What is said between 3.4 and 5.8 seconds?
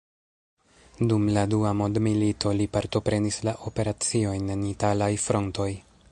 la operaciojn en italaj frontoj.